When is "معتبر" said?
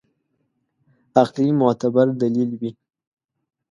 1.61-2.07